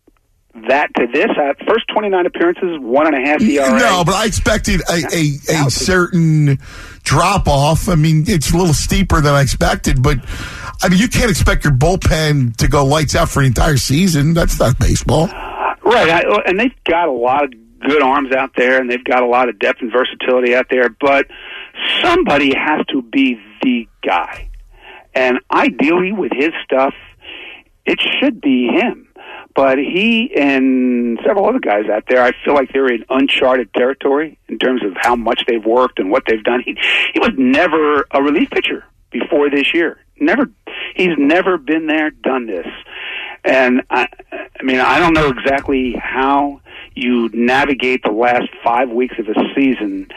that 0.71 0.93
to 0.95 1.05
this. 1.07 1.29
Uh, 1.37 1.53
first 1.67 1.85
29 1.89 2.25
appearances, 2.25 2.79
one 2.79 3.05
and 3.05 3.15
a 3.15 3.27
half 3.27 3.41
ERA. 3.41 3.77
No, 3.77 4.03
but 4.05 4.15
I 4.15 4.25
expected 4.25 4.81
a, 4.89 5.03
a, 5.13 5.65
a 5.65 5.69
certain 5.69 6.57
drop 7.03 7.47
off. 7.47 7.89
I 7.89 7.95
mean, 7.95 8.23
it's 8.27 8.51
a 8.51 8.57
little 8.57 8.73
steeper 8.73 9.21
than 9.21 9.33
I 9.33 9.41
expected, 9.41 10.01
but 10.01 10.17
I 10.81 10.89
mean, 10.89 10.99
you 10.99 11.09
can't 11.09 11.29
expect 11.29 11.65
your 11.65 11.73
bullpen 11.73 12.55
to 12.57 12.67
go 12.67 12.85
lights 12.85 13.15
out 13.15 13.29
for 13.29 13.41
the 13.41 13.47
entire 13.47 13.77
season. 13.77 14.33
That's 14.33 14.59
not 14.59 14.79
baseball. 14.79 15.27
Right, 15.27 16.09
I, 16.09 16.21
and 16.45 16.59
they've 16.59 16.83
got 16.85 17.09
a 17.09 17.11
lot 17.11 17.43
of 17.43 17.51
good 17.81 18.01
arms 18.01 18.33
out 18.33 18.51
there, 18.55 18.79
and 18.79 18.89
they've 18.89 19.03
got 19.03 19.23
a 19.23 19.27
lot 19.27 19.49
of 19.49 19.59
depth 19.59 19.81
and 19.81 19.91
versatility 19.91 20.55
out 20.55 20.67
there. 20.69 20.89
But 20.89 21.27
somebody 22.01 22.53
has 22.55 22.85
to 22.87 23.01
be 23.01 23.39
the 23.61 23.87
guy, 24.01 24.49
and 25.13 25.39
ideally, 25.51 26.13
with 26.13 26.31
his 26.31 26.51
stuff, 26.63 26.93
it 27.85 27.99
should 28.19 28.39
be 28.39 28.67
him. 28.67 29.07
But 29.61 29.77
he 29.77 30.31
and 30.35 31.19
several 31.23 31.47
other 31.47 31.59
guys 31.59 31.87
out 31.87 32.05
there, 32.09 32.23
I 32.23 32.31
feel 32.43 32.55
like 32.55 32.73
they're 32.73 32.91
in 32.91 33.05
uncharted 33.11 33.71
territory 33.75 34.39
in 34.47 34.57
terms 34.57 34.83
of 34.83 34.93
how 34.99 35.15
much 35.15 35.43
they've 35.47 35.63
worked 35.63 35.99
and 35.99 36.09
what 36.09 36.23
they've 36.25 36.43
done. 36.43 36.63
He, 36.65 36.75
he 37.13 37.19
was 37.19 37.29
never 37.37 38.07
a 38.09 38.23
relief 38.23 38.49
pitcher 38.49 38.83
before 39.11 39.51
this 39.51 39.71
year. 39.71 39.99
Never, 40.19 40.49
he's 40.95 41.15
never 41.15 41.59
been 41.59 41.85
there, 41.85 42.09
done 42.09 42.47
this. 42.47 42.65
And 43.45 43.83
I, 43.91 44.07
I 44.31 44.63
mean, 44.63 44.79
I 44.79 44.97
don't 44.97 45.13
know 45.13 45.27
exactly 45.27 45.93
how 45.93 46.59
you 46.95 47.29
navigate 47.31 48.01
the 48.01 48.13
last 48.13 48.49
five 48.63 48.89
weeks 48.89 49.13
of 49.19 49.27
a 49.27 49.35
season 49.53 50.07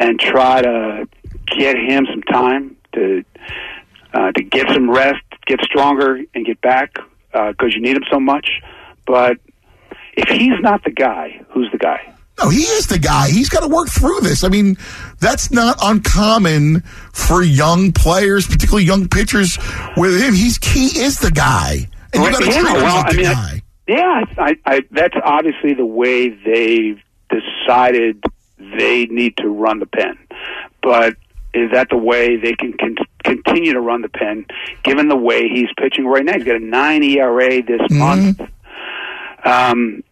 and 0.00 0.18
try 0.18 0.60
to 0.60 1.08
get 1.56 1.76
him 1.76 2.04
some 2.10 2.24
time 2.24 2.76
to 2.94 3.22
uh, 4.12 4.32
to 4.32 4.42
get 4.42 4.66
some 4.72 4.90
rest, 4.90 5.22
get 5.46 5.60
stronger, 5.62 6.20
and 6.34 6.44
get 6.44 6.60
back 6.62 6.94
because 7.30 7.54
uh, 7.60 7.66
you 7.66 7.80
need 7.80 7.96
him 7.96 8.04
so 8.10 8.18
much. 8.18 8.60
But 9.08 9.38
if 10.16 10.28
he's 10.28 10.60
not 10.60 10.84
the 10.84 10.90
guy, 10.92 11.40
who's 11.48 11.68
the 11.72 11.78
guy? 11.78 12.14
No, 12.40 12.50
he 12.50 12.60
is 12.60 12.86
the 12.86 12.98
guy. 13.00 13.30
He's 13.30 13.48
got 13.48 13.60
to 13.62 13.68
work 13.68 13.88
through 13.88 14.20
this. 14.20 14.44
I 14.44 14.48
mean, 14.48 14.76
that's 15.18 15.50
not 15.50 15.76
uncommon 15.82 16.82
for 17.12 17.42
young 17.42 17.90
players, 17.90 18.46
particularly 18.46 18.84
young 18.84 19.08
pitchers. 19.08 19.58
With 19.96 20.20
him, 20.22 20.34
he's 20.34 20.64
he 20.64 21.00
is 21.00 21.18
the 21.18 21.32
guy, 21.32 21.88
and 22.14 22.22
you 22.22 22.30
got 22.30 22.38
to 22.42 22.46
yeah, 22.46 22.52
treat 22.60 22.66
him 22.68 22.74
well, 22.74 22.96
like 22.96 23.06
I 23.06 23.10
the 23.12 23.16
mean, 23.16 23.26
I- 23.26 23.32
guy. 23.32 23.62
Yeah, 23.88 24.24
I, 24.36 24.56
I, 24.66 24.82
that's 24.90 25.14
obviously 25.24 25.72
the 25.72 25.86
way 25.86 26.28
they've 26.28 27.00
decided 27.30 28.22
they 28.58 29.06
need 29.06 29.36
to 29.38 29.48
run 29.48 29.78
the 29.78 29.86
pen. 29.86 30.18
But 30.82 31.14
is 31.54 31.70
that 31.72 31.88
the 31.88 31.96
way 31.96 32.36
they 32.36 32.52
can 32.52 32.74
con- 32.78 32.96
continue 33.24 33.72
to 33.72 33.80
run 33.80 34.02
the 34.02 34.10
pen, 34.10 34.44
given 34.84 35.08
the 35.08 35.16
way 35.16 35.48
he's 35.48 35.68
pitching 35.78 36.06
right 36.06 36.22
now? 36.22 36.34
He's 36.34 36.44
got 36.44 36.56
a 36.56 36.64
nine 36.64 37.02
ERA 37.02 37.62
this 37.62 37.80
Mm-hmm. 37.80 37.98
month. 37.98 38.40
Um, 39.50 40.02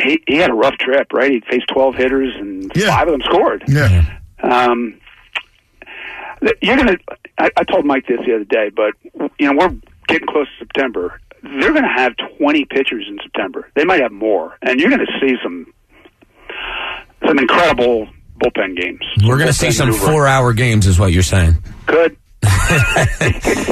he, 0.00 0.22
he 0.26 0.36
had 0.36 0.50
a 0.50 0.54
rough 0.54 0.74
trip, 0.78 1.12
right? 1.12 1.30
He 1.30 1.40
faced 1.48 1.66
twelve 1.72 1.94
hitters, 1.94 2.34
and 2.36 2.70
Yeah. 2.74 2.88
five 2.88 3.08
of 3.08 3.12
them 3.12 3.22
scored. 3.22 3.64
yeah. 3.68 4.18
Um, 4.42 4.98
you're 6.60 6.76
gonna. 6.76 6.96
I, 7.38 7.50
I 7.56 7.64
told 7.64 7.84
Mike 7.86 8.06
this 8.08 8.18
the 8.26 8.34
other 8.34 8.44
day, 8.44 8.70
but 8.74 8.94
you 9.38 9.46
know 9.52 9.56
we're 9.58 9.74
getting 10.08 10.26
close 10.26 10.46
to 10.58 10.64
September. 10.64 11.20
They're 11.44 11.72
going 11.72 11.82
to 11.82 11.88
have 11.88 12.12
20 12.38 12.64
pitchers 12.66 13.04
in 13.08 13.18
September. 13.20 13.68
They 13.74 13.84
might 13.84 14.00
have 14.00 14.12
more, 14.12 14.56
and 14.62 14.78
you're 14.78 14.90
going 14.90 15.04
to 15.04 15.12
see 15.20 15.34
some 15.42 15.66
some 17.26 17.36
incredible 17.38 18.06
bullpen 18.40 18.76
games. 18.80 19.00
We're 19.24 19.36
going 19.38 19.48
to 19.48 19.52
see 19.52 19.72
some 19.72 19.88
maneuvering. 19.88 20.12
four-hour 20.12 20.52
games, 20.52 20.86
is 20.86 21.00
what 21.00 21.12
you're 21.12 21.24
saying. 21.24 21.54
Good. 21.86 22.16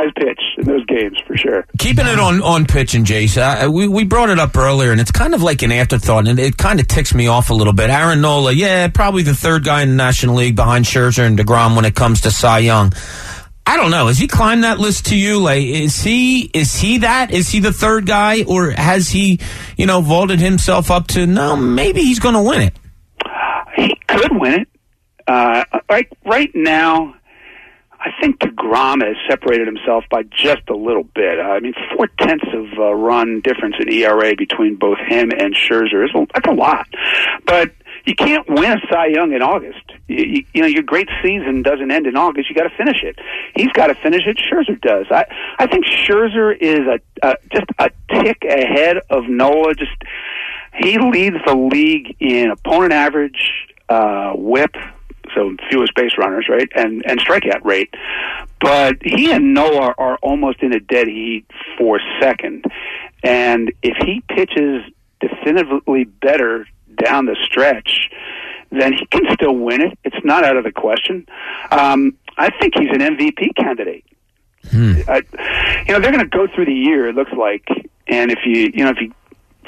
guys 0.00 0.12
pitch 0.16 0.40
in 0.58 0.64
those 0.64 0.84
games 0.86 1.18
for 1.26 1.36
sure. 1.36 1.66
Keeping 1.78 2.06
it 2.06 2.18
on 2.18 2.42
on 2.42 2.66
pitch 2.66 2.94
and 2.94 3.06
Jace, 3.06 3.36
uh, 3.36 3.70
we 3.70 3.88
we 3.88 4.04
brought 4.04 4.30
it 4.30 4.38
up 4.38 4.56
earlier, 4.56 4.92
and 4.92 5.00
it's 5.00 5.10
kind 5.10 5.34
of 5.34 5.42
like 5.42 5.62
an 5.62 5.72
afterthought, 5.72 6.28
and 6.28 6.38
it 6.38 6.56
kind 6.56 6.80
of 6.80 6.88
ticks 6.88 7.14
me 7.14 7.26
off 7.26 7.50
a 7.50 7.54
little 7.54 7.72
bit. 7.72 7.90
Aaron 7.90 8.20
Nola, 8.20 8.52
yeah, 8.52 8.88
probably 8.88 9.22
the 9.22 9.34
third 9.34 9.64
guy 9.64 9.82
in 9.82 9.90
the 9.90 9.94
National 9.96 10.36
League 10.36 10.56
behind 10.56 10.84
Scherzer 10.84 11.26
and 11.26 11.38
Degrom 11.38 11.76
when 11.76 11.84
it 11.84 11.94
comes 11.94 12.22
to 12.22 12.30
Cy 12.30 12.60
Young. 12.60 12.92
I 13.66 13.76
don't 13.76 13.90
know. 13.90 14.08
Has 14.08 14.18
he 14.18 14.26
climbed 14.26 14.64
that 14.64 14.78
list 14.78 15.06
to 15.06 15.16
you? 15.16 15.38
Like, 15.38 15.62
is 15.62 16.02
he 16.02 16.40
is 16.40 16.74
he 16.74 16.98
that? 16.98 17.30
Is 17.30 17.48
he 17.48 17.60
the 17.60 17.72
third 17.72 18.06
guy, 18.06 18.42
or 18.44 18.70
has 18.70 19.08
he, 19.08 19.40
you 19.76 19.86
know, 19.86 20.00
vaulted 20.00 20.40
himself 20.40 20.90
up 20.90 21.06
to 21.08 21.26
no? 21.26 21.56
Maybe 21.56 22.00
he's 22.00 22.18
going 22.18 22.34
to 22.34 22.42
win 22.42 22.62
it. 22.62 22.76
He 23.76 23.94
could 24.08 24.40
win 24.40 24.62
it. 24.62 24.68
Uh, 25.28 25.64
like 25.88 26.10
right 26.24 26.50
now, 26.54 27.14
I 28.00 28.10
think 28.20 28.38
Degrom 28.38 29.04
has 29.04 29.16
separated 29.28 29.66
himself 29.66 30.04
by 30.10 30.22
just 30.22 30.68
a 30.70 30.74
little 30.74 31.04
bit. 31.04 31.38
I 31.38 31.60
mean, 31.60 31.74
four 31.94 32.06
tenths 32.18 32.46
of 32.54 32.78
uh, 32.78 32.94
run 32.94 33.42
difference 33.42 33.76
in 33.78 33.92
ERA 33.92 34.34
between 34.36 34.76
both 34.76 34.98
him 34.98 35.30
and 35.30 35.54
Scherzer 35.54 36.04
is 36.04 36.10
that's 36.32 36.48
a 36.48 36.52
lot. 36.52 36.86
But 37.44 37.72
you 38.06 38.14
can't 38.14 38.48
win 38.48 38.72
a 38.72 38.80
Cy 38.90 39.08
Young 39.08 39.32
in 39.32 39.42
August. 39.42 39.84
You, 40.08 40.24
you, 40.24 40.44
you 40.54 40.62
know, 40.62 40.68
your 40.68 40.82
great 40.82 41.08
season 41.22 41.62
doesn't 41.62 41.90
end 41.90 42.06
in 42.06 42.16
August. 42.16 42.48
You 42.48 42.56
got 42.56 42.68
to 42.68 42.76
finish 42.76 43.02
it. 43.02 43.18
He's 43.54 43.70
got 43.72 43.88
to 43.88 43.94
finish 43.94 44.22
it. 44.26 44.38
Scherzer 44.38 44.80
does. 44.80 45.06
I 45.10 45.26
I 45.58 45.66
think 45.66 45.84
Scherzer 45.84 46.56
is 46.58 46.80
a, 46.80 47.00
a 47.26 47.34
just 47.52 47.66
a 47.78 47.90
tick 48.22 48.44
ahead 48.48 48.98
of 49.10 49.28
Nola. 49.28 49.74
Just 49.74 49.92
he 50.78 50.98
leads 50.98 51.36
the 51.46 51.54
league 51.54 52.16
in 52.20 52.50
opponent 52.50 52.92
average, 52.92 53.66
uh, 53.88 54.32
whip, 54.34 54.74
so 55.34 55.56
fewest 55.70 55.94
base 55.94 56.12
runners, 56.18 56.46
right, 56.48 56.68
and 56.74 57.02
and 57.06 57.20
strikeout 57.20 57.64
rate. 57.64 57.94
But 58.60 58.96
he 59.02 59.32
and 59.32 59.54
Nola 59.54 59.94
are 59.98 60.16
almost 60.22 60.62
in 60.62 60.74
a 60.74 60.80
dead 60.80 61.08
heat 61.08 61.46
for 61.78 62.00
second, 62.20 62.64
and 63.22 63.72
if 63.82 63.96
he 64.04 64.22
pitches 64.28 64.82
definitively 65.20 66.04
better 66.04 66.66
down 66.96 67.26
the 67.26 67.36
stretch, 67.44 68.10
then 68.70 68.92
he 68.92 69.06
can 69.06 69.22
still 69.34 69.54
win 69.54 69.80
it. 69.80 69.98
It's 70.04 70.24
not 70.24 70.44
out 70.44 70.56
of 70.56 70.64
the 70.64 70.72
question. 70.72 71.26
Um, 71.70 72.16
I 72.36 72.50
think 72.58 72.74
he's 72.76 72.90
an 72.90 73.00
MVP 73.00 73.54
candidate. 73.56 74.04
I, 75.08 75.22
you 75.86 75.94
know, 75.94 76.00
they're 76.00 76.12
going 76.12 76.18
to 76.18 76.26
go 76.26 76.46
through 76.46 76.66
the 76.66 76.74
year. 76.74 77.08
It 77.08 77.14
looks 77.14 77.32
like, 77.32 77.66
and 78.06 78.30
if 78.30 78.40
you 78.44 78.70
you 78.74 78.84
know 78.84 78.90
if 78.90 79.00
you 79.00 79.12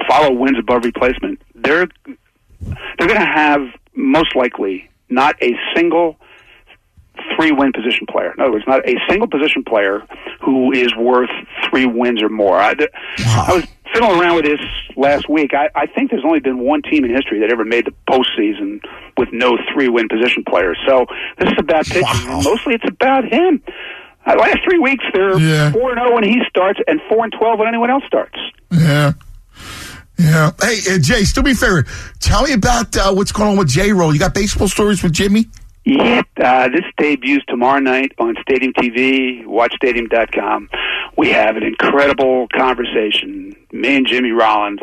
follow 0.09 0.33
wins 0.33 0.59
above 0.59 0.85
replacement, 0.85 1.41
they're 1.55 1.89
they're 2.61 3.09
going 3.09 3.21
to 3.21 3.27
have 3.27 3.63
most 3.95 4.35
likely 4.37 4.89
not 5.13 5.37
a 5.43 5.53
single 5.75 6.17
three 7.37 7.53
win 7.53 7.73
position 7.73 8.07
player. 8.09 8.33
In 8.33 8.41
other 8.41 8.53
words, 8.53 8.65
not 8.67 8.89
a 8.89 8.97
single 9.09 9.29
position 9.29 9.65
player 9.65 10.03
who 10.41 10.73
is 10.73 10.95
worth 10.97 11.31
three 11.69 11.87
wins 11.87 12.23
or 12.23 12.29
more. 12.29 12.59
I, 12.59 12.75
I 13.19 13.53
was 13.53 13.67
fiddling 13.93 14.19
around 14.19 14.37
with 14.37 14.45
this 14.47 14.61
last 14.97 15.29
week. 15.29 15.53
I, 15.55 15.69
I 15.75 15.87
think 15.87 16.11
there's 16.11 16.25
only 16.25 16.41
been 16.41 16.59
one 16.59 16.83
team 16.83 17.05
in 17.05 17.15
history 17.15 17.41
that 17.41 17.53
ever 17.53 17.65
made 17.65 17.85
the 17.87 17.95
postseason 18.09 18.81
with 19.19 19.29
no 19.33 19.59
three 19.73 19.89
win 19.89 20.09
position 20.09 20.45
players. 20.49 20.79
So 20.87 21.07
this 21.39 21.51
is 21.51 21.59
about 21.59 21.85
pitching. 21.85 22.03
Wow. 22.29 22.41
Mostly 22.43 22.75
it's 22.75 22.89
about 22.89 23.25
him. 23.25 23.63
Uh, 24.25 24.37
last 24.39 24.59
three 24.65 24.79
weeks, 24.79 25.05
they're 25.13 25.33
four 25.73 25.91
and 25.91 25.99
zero 25.99 26.15
when 26.15 26.23
he 26.23 26.41
starts, 26.49 26.79
and 26.87 27.01
four 27.09 27.25
and 27.25 27.33
twelve 27.33 27.59
when 27.59 27.67
anyone 27.67 27.91
else 27.91 28.05
starts. 28.07 28.39
Yeah. 28.71 29.13
Yeah. 30.19 30.53
Hey, 30.61 30.79
uh, 30.95 30.99
Jay, 30.99 31.25
still 31.25 31.43
be 31.43 31.55
fair. 31.55 31.85
Tell 32.21 32.43
me 32.43 32.53
about 32.53 32.97
uh, 32.97 33.13
what's 33.13 33.33
going 33.33 33.51
on 33.51 33.57
with 33.57 33.69
J 33.69 33.93
Roll. 33.93 34.13
You 34.13 34.21
got 34.21 34.35
baseball 34.35 34.69
stories 34.69 35.03
with 35.03 35.13
Jimmy? 35.13 35.47
Yeah, 35.85 36.23
uh, 36.37 36.69
this 36.69 36.85
debuts 36.97 37.45
tomorrow 37.49 37.81
night 37.81 38.13
on 38.19 38.37
Stadium 38.41 38.73
TV, 38.73 39.45
watchstadium.com. 39.45 40.71
We 41.17 41.31
have 41.31 41.57
an 41.57 41.65
incredible 41.65 42.47
conversation, 42.49 43.57
me 43.73 43.97
and 43.97 44.07
Jimmy 44.07 44.31
Rollins. 44.31 44.81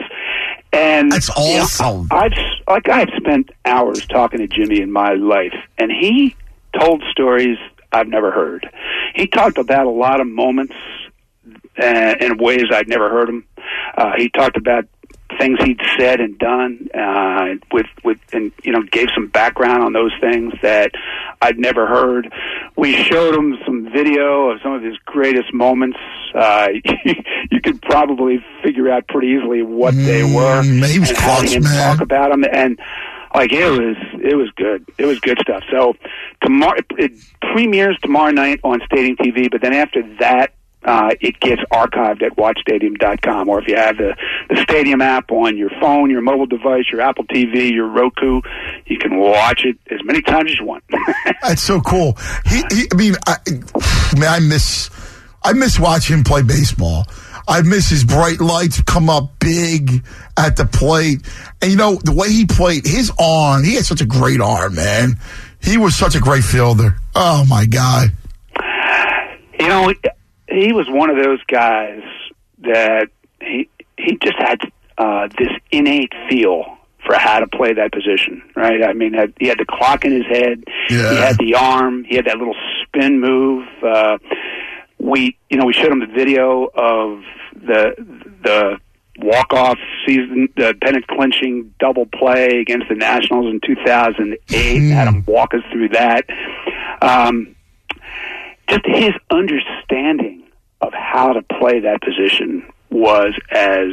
And 0.74 1.12
That's 1.12 1.30
you 1.38 1.84
know. 1.84 2.06
I've 2.12 2.34
like 2.68 2.90
I've 2.90 3.10
spent 3.16 3.50
hours 3.66 4.06
talking 4.08 4.40
to 4.40 4.48
Jimmy 4.48 4.82
in 4.82 4.92
my 4.92 5.14
life, 5.14 5.56
and 5.78 5.90
he 5.90 6.36
told 6.78 7.04
stories 7.10 7.58
I've 7.92 8.08
never 8.08 8.32
heard. 8.32 8.70
He 9.16 9.26
talked 9.26 9.58
about 9.58 9.88
a 9.88 9.92
lot 9.92 10.20
of 10.20 10.28
moments 10.28 10.76
uh, 11.82 12.16
in 12.20 12.38
ways 12.38 12.66
I'd 12.72 12.88
never 12.88 13.10
heard 13.10 13.30
him. 13.30 13.46
Uh, 13.98 14.12
he 14.18 14.30
talked 14.30 14.58
about 14.58 14.86
things 15.40 15.58
he'd 15.64 15.80
said 15.98 16.20
and 16.20 16.38
done 16.38 16.88
uh, 16.94 17.56
with 17.72 17.88
with 18.04 18.20
and 18.34 18.52
you 18.64 18.72
know 18.72 18.82
gave 18.92 19.08
some 19.16 19.28
background 19.28 19.84
on 19.84 19.94
those 19.94 20.12
things 20.22 20.54
that 20.62 20.92
I'd 21.42 21.58
never 21.58 21.88
heard. 21.88 22.32
We 22.78 22.96
showed 22.96 23.34
him 23.36 23.58
some 23.66 23.90
video 23.92 24.50
of 24.52 24.60
some 24.62 24.74
of 24.74 24.84
his 24.84 24.98
greatest 25.06 25.54
moments. 25.54 25.98
Uh, 26.36 26.68
you 27.52 27.62
could 27.62 27.82
probably 27.82 28.44
figure 28.64 28.90
out 28.92 29.08
pretty 29.08 29.28
easily 29.30 29.62
what 29.64 29.96
they 29.96 30.24
were 30.24 30.62
Mm, 30.62 30.86
he 30.88 31.00
was 31.00 31.12
and 31.12 31.50
him 31.50 31.64
man. 31.64 31.92
talk 31.98 32.02
about 32.02 32.32
them 32.32 32.44
and 32.52 32.80
like 33.34 33.52
it 33.52 33.70
was 33.70 33.96
it 34.22 34.36
was 34.36 34.50
good 34.56 34.86
it 34.98 35.06
was 35.06 35.20
good 35.20 35.38
stuff 35.42 35.64
so 35.72 35.96
tomorrow 36.42 36.80
it 36.98 37.12
premieres 37.54 37.98
tomorrow 38.02 38.32
night 38.32 38.60
on 38.64 38.82
stadium 38.86 39.16
tv 39.18 39.50
but 39.52 39.62
then 39.62 39.74
after 39.74 40.02
that 40.20 40.54
uh, 40.84 41.12
it 41.20 41.40
gets 41.40 41.62
archived 41.72 42.22
at 42.22 42.36
watchstadium.com 42.38 43.50
or 43.50 43.62
if 43.62 43.68
you 43.68 43.76
have 43.76 43.98
the, 43.98 44.16
the 44.50 44.56
stadium 44.62 45.02
app 45.02 45.32
on 45.32 45.58
your 45.58 45.70
phone 45.82 46.10
your 46.10 46.22
mobile 46.22 46.46
device 46.46 46.86
your 46.92 47.02
apple 47.02 47.26
tv 47.26 47.72
your 47.72 47.88
roku 47.88 48.42
you 48.86 48.98
can 48.98 49.18
watch 49.18 49.66
it 49.66 49.78
as 49.92 50.00
many 50.04 50.22
times 50.22 50.52
as 50.52 50.60
you 50.60 50.66
want 50.66 50.84
That's 51.42 51.62
so 51.62 51.82
cool. 51.82 52.18
He, 52.46 52.64
he 52.72 52.88
I 52.92 52.96
mean, 52.96 53.16
I, 53.28 53.38
man, 54.18 54.30
I 54.30 54.40
miss, 54.40 54.90
I 55.44 55.54
miss 55.54 55.80
watching 55.80 56.18
him 56.18 56.24
play 56.24 56.42
baseball. 56.42 57.06
I 57.48 57.62
miss 57.62 57.90
his 57.90 58.04
bright 58.04 58.40
lights 58.40 58.82
come 58.84 59.10
up 59.10 59.40
big 59.40 60.04
at 60.38 60.56
the 60.56 60.66
plate. 60.66 61.22
And 61.62 61.72
you 61.72 61.78
know, 61.78 61.96
the 61.96 62.14
way 62.14 62.30
he 62.30 62.46
played, 62.46 62.86
his 62.86 63.12
arm, 63.20 63.64
he 63.64 63.76
had 63.76 63.86
such 63.86 64.02
a 64.02 64.06
great 64.06 64.42
arm, 64.42 64.76
man. 64.76 65.18
He 65.62 65.78
was 65.78 65.96
such 65.96 66.16
a 66.16 66.20
great 66.20 66.44
fielder. 66.44 66.96
Oh 67.16 67.46
my 67.46 67.66
God. 67.66 68.10
You 69.60 69.68
know, 69.68 69.94
he 70.52 70.74
was 70.74 70.88
one 70.90 71.10
of 71.10 71.18
those 71.24 71.44
guys 71.48 72.02
that 72.60 73.08
he 73.42 73.70
he 73.98 74.18
just 74.22 74.38
had 74.38 74.60
uh, 74.98 75.28
this 75.38 75.50
innate 75.72 76.14
feel 76.30 76.78
for 77.06 77.16
how 77.18 77.40
to 77.40 77.48
play 77.48 77.74
that 77.74 77.92
position, 77.92 78.44
right? 78.56 78.84
I 78.84 78.94
mean, 78.94 79.14
had, 79.14 79.34
he 79.40 79.48
had 79.48 79.58
the 79.58 79.66
clock 79.66 80.06
in 80.06 80.12
his 80.12 80.26
head. 80.26 80.64
Yeah. 80.90 81.12
He 81.12 81.18
had 81.18 81.38
the 81.38 81.56
arm. 81.56 82.04
He 82.04 82.16
had 82.16 82.26
that 82.26 82.38
little 82.38 82.56
spin 82.84 83.20
move. 83.20 83.68
Uh, 83.82 84.18
we, 84.98 85.38
you 85.50 85.58
know, 85.58 85.66
we 85.66 85.74
showed 85.74 85.92
him 85.92 86.00
the 86.00 86.14
video 86.14 86.66
of 86.66 87.24
the 87.56 87.96
the 88.44 88.78
walk 89.22 89.54
off 89.54 89.78
season, 90.06 90.48
the 90.56 90.74
pennant 90.82 91.08
clinching 91.08 91.74
double 91.80 92.06
play 92.06 92.60
against 92.62 92.88
the 92.90 92.96
Nationals 92.96 93.48
in 93.48 93.60
2008. 93.66 94.90
Had 94.90 95.08
him 95.08 95.24
walk 95.28 95.54
us 95.54 95.62
through 95.72 95.90
that. 95.90 96.26
Um, 97.02 97.56
just 98.70 98.86
his 98.86 99.12
understanding 99.32 100.39
of 100.90 100.94
how 100.94 101.34
to 101.34 101.42
play 101.44 101.80
that 101.82 102.02
position 102.02 102.68
was 102.90 103.34
as 103.52 103.90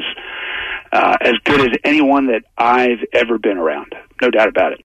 uh, 0.93 1.17
as 1.21 1.35
good 1.45 1.61
as 1.61 1.79
anyone 1.85 2.29
that 2.29 2.43
I've 2.57 3.05
ever 3.13 3.39
been 3.39 3.59
around. 3.59 3.95
No 4.23 4.31
doubt 4.31 4.49
about 4.49 4.73
it. 4.73 4.85